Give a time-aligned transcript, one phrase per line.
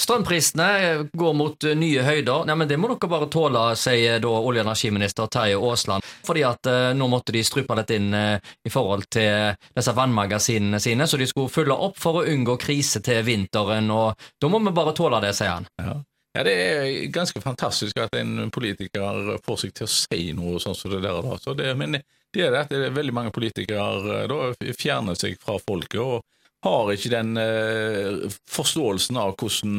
[0.00, 0.68] Strømprisene
[1.16, 2.44] går mot eh, nye høyder.
[2.48, 6.04] Nei, men Det må dere bare tåle, sier da olje- og energiminister Terje Aasland.
[6.26, 10.80] Fordi at eh, nå måtte de strupe litt inn eh, i forhold til disse vannmagasinene
[10.82, 13.88] sine, så de skulle fylle opp for å unngå krise til vinteren.
[13.90, 15.70] og Da må vi bare tåle det, sier han.
[15.80, 15.96] Ja.
[16.36, 20.76] Ja, Det er ganske fantastisk at en politiker får seg til å si noe sånn
[20.76, 21.22] som det der.
[21.24, 21.54] da.
[21.56, 25.38] Det, men det er det at det er veldig mange politikere eh, da fjerner seg
[25.40, 26.20] fra folket og
[26.66, 29.78] har ikke den eh, forståelsen av hvordan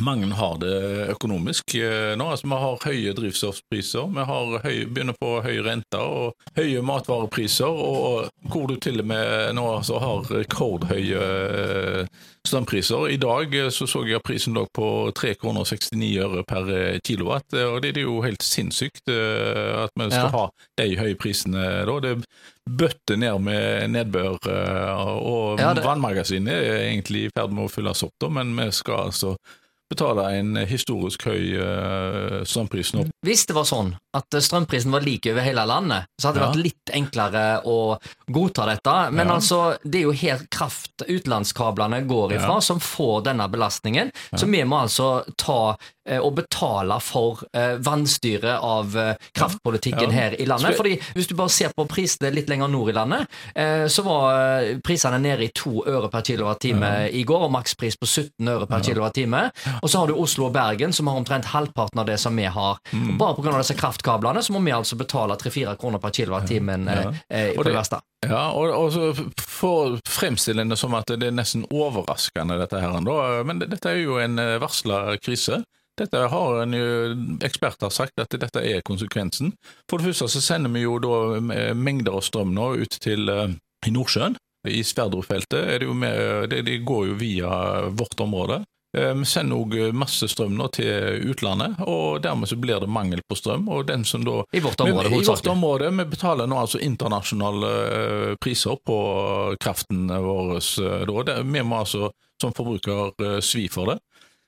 [0.00, 0.74] mange har det
[1.14, 2.26] økonomisk eh, nå.
[2.34, 7.70] Altså, vi har høye drivstoffpriser, vi har høy, begynner på høye renter og høye matvarepriser,
[7.70, 13.06] og hvor du til og med nå altså, har rekordhøye eh, strømpriser.
[13.14, 17.80] I dag eh, så, så jeg at prisen lå på 3,69 kroner per kilowatt, og
[17.84, 20.34] det, er jo helt sinnssykt at vi skal ja.
[20.34, 20.44] ha
[20.80, 21.98] de høye prisene da.
[22.02, 22.16] Det
[22.64, 25.84] bøtter ned med nedbør, og ja, det...
[25.84, 29.36] vannmagasinet er egentlig i ferd med å fylles opp, da, men vi skal altså
[29.92, 33.06] betale en historisk høy uh, strømpris nå.
[33.24, 36.50] Hvis det var sånn at strømprisen var lik over hele landet, så hadde det ja.
[36.52, 37.78] vært litt enklere å
[38.32, 38.94] godta dette.
[39.14, 39.38] Men ja.
[39.38, 42.64] altså, det er jo her kraft utenlandskablene går ifra, ja.
[42.64, 44.12] som får denne belastningen.
[44.34, 50.44] Så vi må altså ta og betale for eh, vannstyret av eh, kraftpolitikken her i
[50.44, 50.76] landet.
[50.76, 53.30] Fordi Hvis du bare ser på prisene litt lenger nord i landet,
[53.90, 58.50] så var prisene nede i to øre per kilowattime i går, og makspris på 17
[58.52, 59.46] øre per kilowattime.
[59.82, 62.44] Og så har du Oslo og Bergen, som har omtrent halvparten av det som vi
[62.44, 62.78] har.
[62.92, 63.16] Mm.
[63.18, 63.56] Bare pga.
[63.58, 67.12] disse kraftkablene så må vi altså betale 3-4 kroner per kilowattimen ja.
[67.28, 68.00] eh, på det verste.
[68.26, 73.00] Ja, og, og så får fremstille det som at det er nesten overraskende, dette her.
[73.44, 75.62] Men dette er jo en varsla krise.
[75.98, 76.86] Dette har en jo,
[77.46, 79.52] eksperter sagt at dette er konsekvensen.
[79.90, 83.92] For det første så sender vi jo da mengder av strøm nå ut til i
[83.94, 84.36] Nordsjøen.
[84.64, 86.12] I Sverdrup-feltet er det
[86.50, 87.50] det, det, går jo via
[87.92, 88.62] vårt område.
[88.94, 93.22] Eh, vi sender òg masse strøm nå til utlandet, og dermed så blir det mangel
[93.28, 93.68] på strøm.
[93.68, 94.42] og den som da...
[94.52, 98.98] I vårt område, vi, I vårt område, Vi betaler nå altså internasjonale eh, priser på
[99.60, 101.24] kraften vår.
[101.26, 101.40] Da.
[101.42, 103.98] Vi må altså som forbruker svi for det.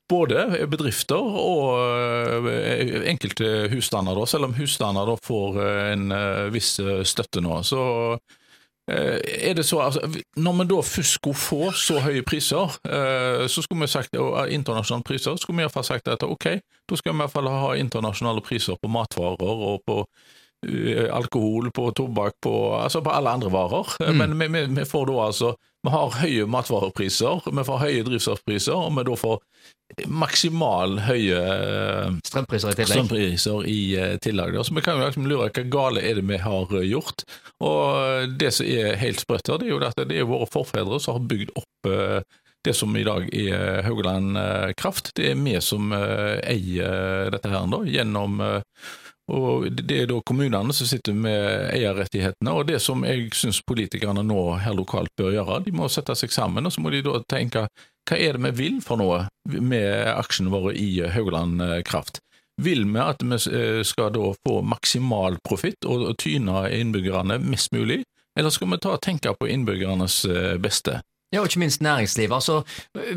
[0.07, 6.77] Både bedrifter og eh, enkelte husstander, selv om husstander får eh, en eh, viss
[7.11, 7.59] støtte nå.
[7.67, 7.81] Så
[8.89, 10.01] er det så, altså,
[10.37, 12.77] Når vi da først skulle få så høye priser,
[13.49, 16.47] så skulle vi sagt, og internasjonale priser, så skulle vi iallfall sagt at ok,
[16.87, 20.05] da skal vi i hvert fall ha internasjonale priser på matvarer og på
[21.13, 23.97] alkohol, på tobakk, på, altså på alle andre varer.
[24.01, 24.17] Mm.
[24.17, 25.53] Men vi, vi, vi, får da altså
[25.87, 29.37] Vi har høye matvarepriser, vi får høye drivstoffpriser, og vi da får
[30.11, 32.97] maksimal høye eh, strømpriser i tillegg.
[32.97, 34.59] Strømpriser i uh, tillegg.
[34.67, 37.23] Så vi kan jo liksom lure hva gale er det vi har eh, gjort.
[37.65, 40.99] Og det som er helt sprøtt her, det er jo at det er våre forfedre
[41.03, 41.91] som har bygd opp
[42.67, 44.35] det som i dag er Haugaland
[44.75, 45.13] Kraft.
[45.15, 48.43] Det er vi som eier dette her da, gjennom
[49.33, 52.53] og Det er da kommunene som sitter med eierrettighetene.
[52.53, 56.31] og Det som jeg syns politikerne nå her lokalt bør gjøre, de må sette seg
[56.31, 57.67] sammen og så må de da tenke
[58.07, 62.21] hva er det vi vil for noe med aksjene våre i Haugaland eh, Kraft?
[62.63, 68.05] Vil vi at vi eh, skal da få maksimal profitt og tyne innbyggerne mest mulig,
[68.39, 71.01] eller skal vi ta og tenke på innbyggernes eh, beste?
[71.35, 72.35] Ja, og ikke minst næringslivet.
[72.37, 72.61] Altså,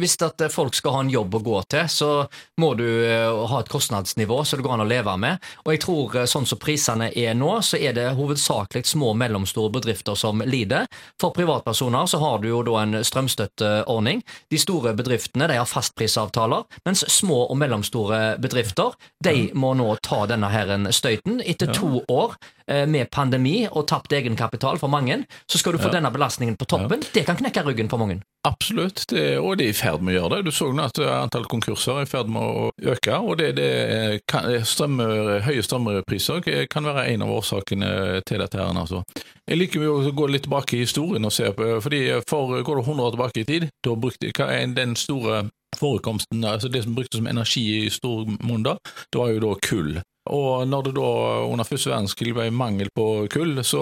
[0.02, 2.10] hvis at folk skal ha en jobb å gå til, så
[2.58, 5.46] må du uh, ha et kostnadsnivå så det går an å leve med.
[5.66, 9.20] Og jeg tror uh, sånn som prisene er nå, så er det hovedsakelig små og
[9.22, 10.90] mellomstore bedrifter som lider.
[11.22, 14.26] For privatpersoner så har du jo da en strømstøtteordning.
[14.50, 20.24] De store bedriftene de har fastprisavtaler, mens små og mellomstore bedrifter de må nå ta
[20.30, 25.58] denne her støyten etter to år Eh, med pandemi og tapt egenkapital for mange, så
[25.58, 25.98] skal du få ja.
[25.98, 27.02] denne belastningen på toppen.
[27.02, 27.14] Ja.
[27.16, 28.20] Det kan knekke ryggen for mange.
[28.48, 30.48] Absolutt, det, og det er i ferd med å gjøre det.
[30.48, 33.18] Du så nå at antall konkurser er i ferd med å øke.
[33.18, 37.90] og det, det kan, strømmer, Høye strømpriser kan være en av årsakene
[38.30, 38.62] til dette.
[38.62, 38.72] her.
[38.80, 39.04] Altså.
[39.50, 42.82] Jeg liker å gå litt tilbake i historien og se på, fordi for Går du
[42.82, 46.96] 100 år tilbake i tid, da brukte, hva er den store forekomsten, altså det som
[46.96, 48.78] bruktes som energi i stor monn da,
[49.12, 50.00] det var jo da kull.
[50.30, 51.10] Og når det da
[51.50, 53.82] under første verdenskrig ble mangel på kull, så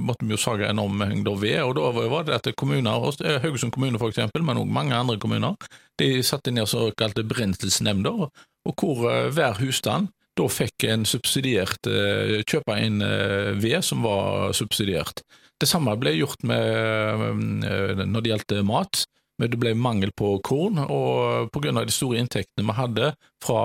[0.00, 1.58] måtte vi jo sage enorme mengder ved.
[1.64, 3.10] Og da var det at kommuner,
[3.44, 5.56] Haugesund kommune eksempel, men også mange andre kommuner,
[6.00, 8.28] de satte ned såkalte brenselsnemnder,
[8.66, 14.04] og hvor eh, hver husstand da fikk en subsidiert eh, kjøpe inn eh, ved som
[14.04, 15.22] var subsidiert.
[15.56, 17.38] Det samme ble gjort med,
[18.04, 19.06] når det gjaldt mat
[19.38, 21.72] men det ble mangel på korn, og pga.
[21.76, 23.10] de store inntektene vi hadde
[23.44, 23.60] fra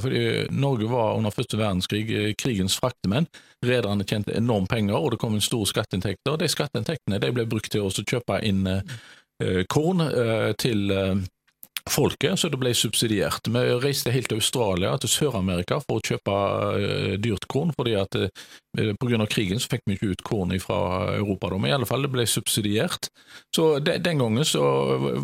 [0.00, 3.28] fordi Norge var under første verdenskrig eh, krigens fraktemenn.
[3.66, 6.38] Rederne tjente enormt penger, og det kom inn store skatteinntekter.
[6.40, 10.88] De skatteinntektene de ble brukt til å kjøpe inn eh, korn eh, til
[11.88, 13.48] folket, så det ble subsidiert.
[13.48, 16.34] Vi reiste helt til Australia, til Sør-Amerika, for å kjøpe
[16.76, 18.18] uh, dyrt korn, fordi at
[18.76, 19.26] pga.
[19.26, 21.50] krigen så fikk vi ikke ut korn fra Europa.
[21.50, 21.58] Da.
[21.58, 23.10] Men i alle fall, det ble subsidiert.
[23.54, 24.62] Så de, den gangen så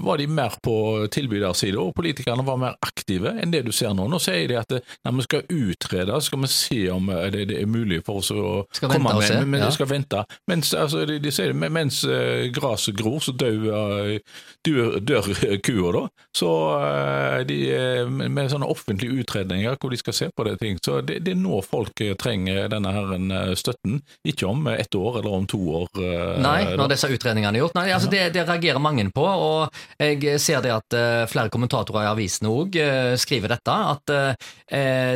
[0.02, 4.08] var de mer på tilbydersida, og politikerne var mer aktive enn det du ser nå.
[4.10, 4.76] Nå sier de at
[5.06, 8.64] når vi skal utrede, skal vi se om det, det er mulig for oss å
[8.74, 9.70] skal komme med, men, men ja.
[9.74, 10.24] skal vente.
[10.50, 14.16] Mens, altså, de, de sier, mens uh, gresset gror, så dør,
[14.66, 15.30] dør, dør
[15.64, 16.04] kua, da.
[16.36, 16.50] Så
[16.82, 17.60] uh, de,
[18.10, 20.80] med sånne offentlige utredninger hvor de skal se på det ting.
[20.82, 23.14] Så det, det er nå folk trenger denne her
[23.58, 25.88] støtten, ikke om ett år eller om to år.
[25.98, 27.76] Uh, Nei, når disse utredningene er gjort.
[27.78, 30.94] Nei, altså, det, det, reagerer mange på, og jeg ser det at
[31.30, 32.76] flere kommentatorer i avisene òg
[33.20, 34.12] skriver dette, at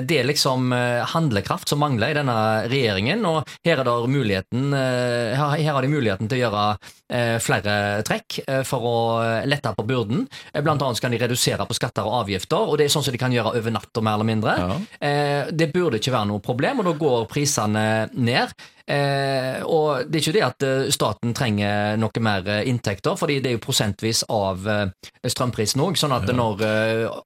[0.07, 0.71] det er liksom
[1.13, 2.37] handlekraft som mangler i denne
[2.71, 3.25] regjeringen.
[3.27, 7.75] og her, er muligheten, her har de muligheten til å gjøre flere
[8.07, 8.97] trekk for å
[9.49, 10.27] lette på byrden.
[10.61, 13.21] Blant annet kan de redusere på skatter og avgifter, og det er sånn som de
[13.21, 14.57] kan gjøre over natta, mer eller mindre.
[14.61, 14.79] Ja.
[15.51, 18.53] Det burde ikke være noe problem, og da går prisene ned.
[18.91, 23.59] Eh, og det er ikke det at staten trenger noe mer inntekter, fordi det er
[23.59, 24.67] jo prosentvis av
[25.23, 25.99] strømprisen òg.
[26.01, 26.37] Sånn at ja.
[26.37, 26.65] når,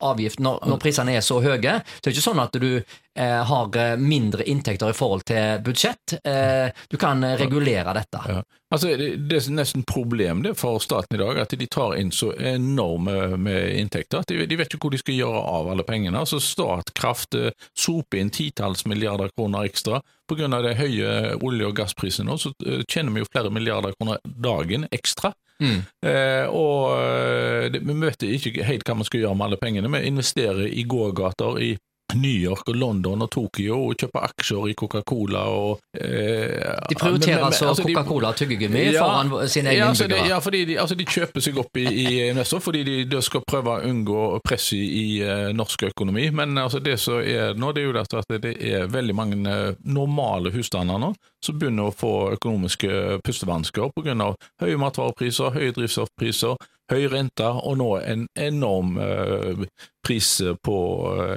[0.04, 3.40] avgift, når, når, prisene er så høye, så er det ikke sånn at du eh,
[3.48, 6.18] har mindre inntekter i forhold til budsjett.
[6.24, 8.26] Eh, du kan regulere dette.
[8.28, 8.42] Ja.
[8.74, 12.32] Altså, det, er nesten problem det for staten i dag, at de tar inn så
[12.34, 14.24] enorme med inntekter.
[14.26, 16.18] De, de vet ikke hvor de skal gjøre av alle pengene.
[16.18, 17.38] Altså, Statkraft
[17.78, 20.02] soper inn titalls milliarder kroner ekstra.
[20.26, 20.48] Pga.
[20.64, 22.50] det høye olje- og gassprisene nå, så
[22.90, 25.32] tjener vi jo flere milliarder kroner dagen ekstra.
[25.62, 25.80] Mm.
[26.02, 29.92] Eh, og det, vi vet ikke helt hva vi skal gjøre med alle pengene.
[29.94, 31.74] Vi investerer i gågater i
[32.14, 36.54] New York og London og Tokyo og kjøpe aksjer i Coca-Cola og eh,
[36.90, 40.08] De prioriterer men, men, altså, altså Coca-Cola og tyggegummi ja, foran sin egen ja, altså?
[40.28, 43.44] Ja, fordi de, altså, de, kjøper seg opp i, i investor fordi de, de, skal
[43.48, 46.28] prøve å unngå press i, i uh, norsk økonomi.
[46.34, 49.78] Men altså, det som er nå, det er jo at det er veldig mange uh,
[49.84, 51.14] normale husstander nå
[51.44, 54.30] som begynner å få økonomiske pustevansker pga.
[54.62, 56.56] høye matvarepriser, høye drivstoffpriser,
[56.92, 59.64] høy rente og nå en enorm eh,
[60.04, 60.28] pris
[60.60, 60.78] på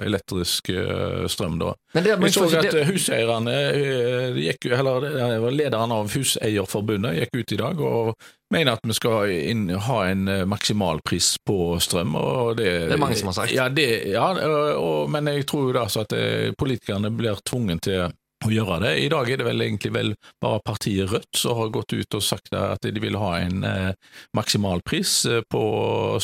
[0.04, 1.56] elektrisk uh, strøm.
[1.62, 1.70] Da.
[1.96, 2.82] Det, Vi så at det...
[2.90, 8.98] huseierne, uh, gikk, eller lederen av Huseierforbundet gikk ut i dag og mener at vi
[8.98, 12.20] skal inn, ha en maksimalpris på strøm.
[12.60, 13.56] Det, det er mange som har sagt.
[13.56, 14.28] Ja, det, ja
[14.76, 16.16] og, men jeg tror jo da at
[16.60, 18.10] politikerne blir tvunget til
[18.46, 18.94] å gjøre det.
[19.02, 20.12] I dag er det vel egentlig vel
[20.44, 23.94] bare partiet Rødt som har gått ut og sagt at de vil ha en eh,
[24.38, 25.14] maksimalpris
[25.50, 25.64] på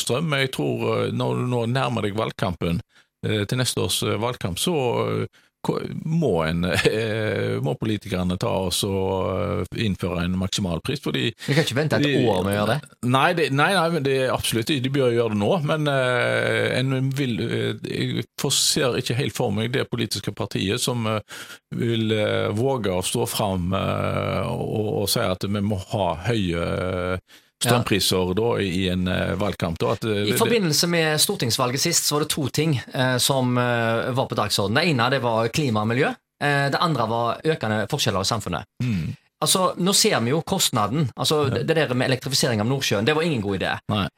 [0.00, 0.36] strøm.
[0.38, 2.80] Jeg tror når du nå nærmer deg valgkampen
[3.26, 4.76] eh, til neste års valgkamp, så
[6.04, 11.02] må, en, eh, må politikerne ta oss og innføre en maksimalpris.
[11.04, 12.96] Fordi Vi kan ikke vente et de, år med å gjøre det?
[13.14, 15.52] Nei, det, nei, nei men det er absolutt de bør gjøre det nå.
[15.68, 17.36] Men uh, en vil
[17.84, 18.24] Jeg
[18.54, 21.06] ser ikke helt for meg det politiske partiet som
[21.74, 22.12] vil
[22.54, 26.66] våge å stå fram og, og si at vi må ha høye
[27.64, 29.80] strømpriser da, i en uh, valgkamp.
[29.80, 33.56] Da, at, uh, I forbindelse med stortingsvalget sist så var det to ting uh, som
[33.56, 34.80] var på dagsordenen.
[34.80, 36.12] Det ene det var klima og miljø.
[36.44, 38.66] det andre var økende forskjeller i samfunnet.
[38.82, 39.14] Mm.
[39.44, 41.10] Altså, Nå ser vi jo kostnaden.
[41.16, 41.62] altså ja.
[41.62, 43.72] Det der med elektrifisering av Nordsjøen, det var ingen god idé.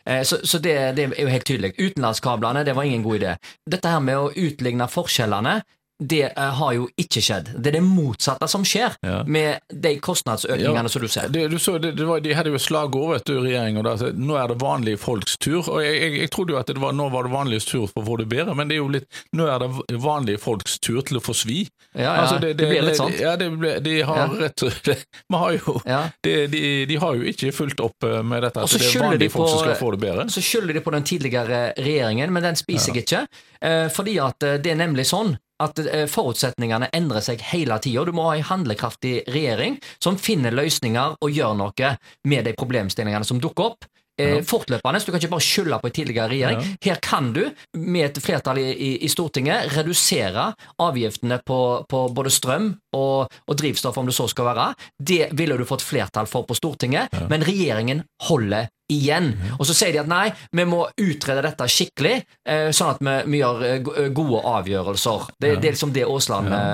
[0.06, 1.72] Eh, så, så det, det, er jo helt tydelig.
[1.78, 3.36] Utenlandskablene, det var ingen god idé.
[3.66, 5.60] Dette her med å utligne forskjellene,
[5.98, 7.50] det uh, har jo ikke skjedd.
[7.56, 9.22] Det er det motsatte som skjer ja.
[9.24, 10.92] med de kostnadsøkningene ja.
[10.92, 11.30] som du ser.
[11.32, 14.36] Det, du så, det, det var, de hadde jo slagord vet du, regjeringa at nå
[14.36, 15.62] er det vanlige folks tur.
[15.62, 18.06] og Jeg, jeg, jeg trodde jo at var, nå var det vanliges tur for å
[18.10, 21.20] få det bedre, men det er jo litt, nå er det vanlige folks tur til
[21.20, 21.62] å få svi.
[21.94, 23.14] Ja, ja altså, det, det, blir litt sånn.
[23.16, 24.66] Ja, det ble, de har rett
[25.36, 29.02] har jo de, de, har jo ikke fulgt opp eh, med dette at det er
[29.02, 30.28] vanlige folk som skal få det bedre.
[30.32, 33.26] Så skylder de på den tidligere regjeringen, men den spiser jeg ikke.
[33.60, 38.04] Eh, fordi at eh, det er nemlig sånn at eh, forutsetningene endrer seg hele tida.
[38.04, 41.92] Du må ha en handlekraftig regjering som finner løsninger og gjør noe
[42.28, 43.92] med de problemstillingene som dukker opp.
[44.16, 44.38] Ja.
[44.48, 44.96] fortløpende.
[44.96, 46.62] Så du kan ikke bare skylde på en tidligere regjering.
[46.64, 46.76] Ja.
[46.86, 47.42] Her kan du,
[47.76, 50.46] med et flertall i, i, i Stortinget, redusere
[50.80, 54.70] avgiftene på, på både strøm og, og, drivstoff, om det så skal være.
[54.96, 57.26] Det ville du fått flertall for på Stortinget, ja.
[57.28, 59.32] men regjeringen holder igjen.
[59.58, 62.16] Og så sier de at nei, vi må utrede dette skikkelig,
[62.46, 65.28] eh, sånn at vi, vi gjør eh, gode avgjørelser.
[65.36, 65.60] Det, ja.
[65.60, 66.64] det, er liksom det Aasland ja.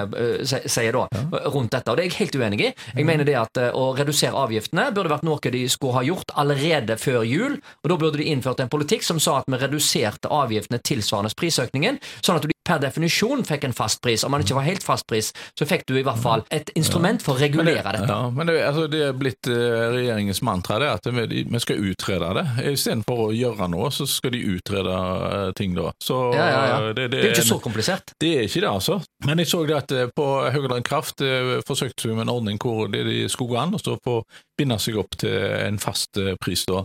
[0.71, 1.43] sier da, ja.
[1.53, 1.89] rundt dette.
[1.91, 2.73] Og det er jeg helt uenig i.
[3.01, 6.99] Jeg mener det at å redusere avgiftene burde vært noe de skulle ha gjort allerede
[7.01, 7.59] før jul.
[7.83, 12.01] Og da burde de innført en politikk som sa at vi reduserte avgiftene tilsvarende prisøkningen,
[12.21, 14.25] sånn at du per definisjon fikk en fast pris.
[14.25, 17.23] Om man ikke var helt fast pris, så fikk du i hvert fall et instrument
[17.23, 18.13] for å regulere det, dette.
[18.13, 21.83] Ja, men det, altså, det er blitt uh, regjeringens mantra det at vi, vi skal
[21.93, 22.47] utrede det.
[22.73, 25.91] Istedenfor å gjøre noe, så skal de utrede uh, ting da.
[26.03, 26.95] Så, ja, ja, ja.
[26.97, 28.15] Det, det, er ikke så komplisert.
[28.23, 29.01] Det er ikke det, altså.
[29.27, 31.23] Men jeg så det at på Haugaland Kraft
[31.67, 34.17] forsøkte vi med en ordning hvor det de skulle gå an å
[34.59, 36.83] binde seg opp til en fast pris da.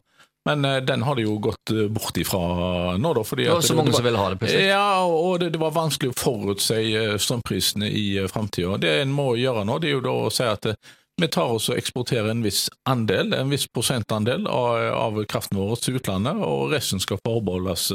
[0.48, 3.24] Men uh, den har de jo gått uh, bort ifra nå, da.
[3.28, 4.68] Fordi det var så mange var, som ville ha det, plutselig.
[4.70, 6.78] Ja, og det, det var vanskelig å forutse
[7.24, 8.78] strømprisene i framtida.
[8.82, 10.72] Det en må gjøre nå, det er jo da å si at
[11.18, 15.80] vi tar oss og eksporterer en viss andel, en viss prosentandel av, av kraften vår
[15.82, 17.88] til utlandet, og resten skal forbeholdes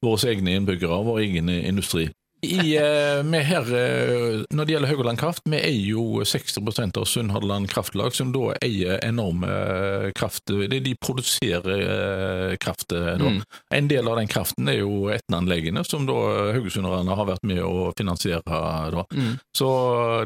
[0.00, 2.06] våre egne innbyggere, og vår egen industri.
[2.42, 7.70] I, uh, her, uh, når det gjelder Haugaland Kraft, vi eier jo 60% av Sunnhordland
[7.70, 10.50] Kraftlag, som da eier enorme uh, kraft.
[10.50, 12.92] De produserer kraft.
[12.92, 13.42] Mm.
[13.74, 16.18] En del av den kraften er jo Etne-anleggene, som da
[16.56, 18.42] haugesunderne har vært med å finansiere.
[18.42, 19.06] Da.
[19.14, 19.36] Mm.
[19.54, 19.68] Så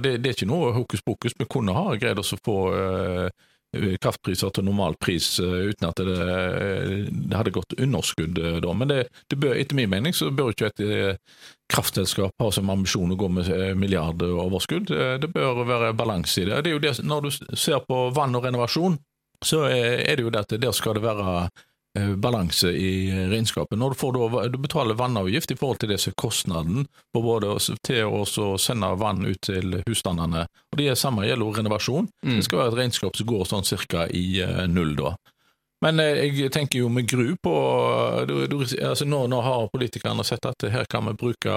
[0.00, 1.37] det, det, er ikke noe hokus pokus.
[1.37, 2.58] Vi kunne ha greid oss å få
[4.02, 6.16] kraftpriser til normal pris uten at det,
[7.11, 8.73] det hadde gått underskudd da.
[8.73, 11.18] Men det, det bør, etter min mening så bør ikke et
[11.73, 14.90] kraftselskap har som ambisjon å gå med eh, milliardoverskudd.
[14.95, 16.62] Eh, det bør være balanse i det.
[16.66, 18.99] det, det når du ser på vann og renovasjon,
[19.45, 21.64] så er det jo det at der skal det være eh,
[22.17, 23.79] balanse i regnskapet.
[23.79, 24.19] Når du, får
[24.53, 27.55] du betaler vannavgift i forhold til det som er kostnaden på både
[27.87, 28.25] til å
[28.61, 32.11] sende vann ut til husstandene, og det samme gjelder renovasjon.
[32.26, 32.37] Mm.
[32.38, 34.26] Det skal være et regnskap som går sånn cirka i
[34.73, 35.15] null da.
[35.85, 37.55] Men eh, jeg tenker jo med gru på
[38.29, 41.57] du, du, altså nå, nå, har politikerne sett at her kan vi bruke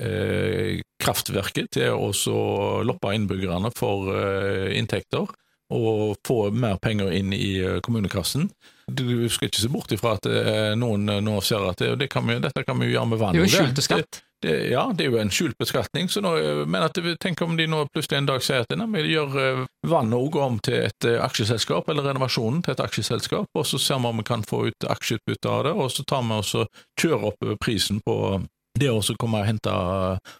[0.00, 5.30] eh, kraftverket til å loppe innbyggerne for eh, inntekter
[5.70, 8.48] og få mer penger inn i eh, kommunekassen.
[8.96, 12.26] Du skal ikke se bort ifra at eh, noen nå ser at det, det kan
[12.26, 13.36] vi, dette kan vi gjøre med vann.
[13.36, 14.22] Det er jo skjult skatt.
[14.40, 16.08] Det, ja, det er jo en skjult beskatning.
[16.08, 16.32] Så nå,
[16.64, 20.38] men at, tenk om de nå plutselig en dag sier at vi gjør vann òg
[20.40, 24.22] om til et eh, aksjeselskap, eller renovasjonen til et aksjeselskap, og så ser vi om
[24.22, 28.00] vi kan få ut aksjeutbytte av det, og så tar vi og kjører opp prisen
[28.06, 28.16] på
[28.78, 29.72] det å komme og hente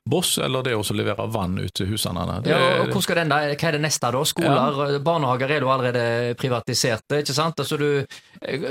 [0.09, 2.27] boss, eller det å levere vann ut til husene.
[2.45, 3.33] Det, ja, og hvor den?
[3.33, 4.23] Hva er det neste da?
[4.27, 5.01] Skoler, ja.
[5.05, 7.61] barnehager er jo allerede privatiserte, ikke sant?
[7.61, 7.89] Altså du,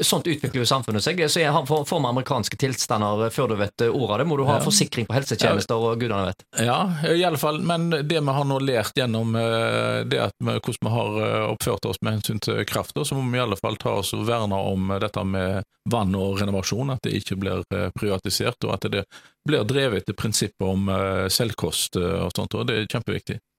[0.06, 1.22] sånt utvikler jo samfunnet seg.
[1.28, 4.28] Så jeg får vi amerikanske tilstander før du vet ordet av det.
[4.32, 4.66] Må du ha ja.
[4.66, 6.46] forsikring på helsetjenester og gudene vet.
[6.64, 7.60] Ja, i alle fall.
[7.60, 11.50] Men det vi har nå lært gjennom eh, det at vi, hvordan vi har eh,
[11.50, 14.26] oppført oss med hensyn til kraft, så må vi i alle fall ta oss og
[14.30, 18.90] verne om dette med vann og renovasjon, at det ikke blir eh, privatisert, og at
[18.92, 19.06] det
[19.48, 23.40] blir drevet til prinsippet om eh, selvkost eh, og sånt, og det er kjempeviktig.